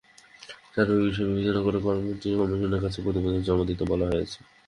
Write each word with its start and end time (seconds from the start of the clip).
সার্বিক 0.73 0.99
বিষয় 1.03 1.27
বিবেচনা 1.29 1.61
করে 1.65 1.77
কমিটিগুলোকে 1.85 2.39
কমিশনের 2.41 2.81
কাছে 2.85 2.99
প্রতিবেদন 3.05 3.41
জমা 3.47 3.63
দিতে 3.69 3.83
বলা 3.91 4.05
হয়েছে। 4.11 4.37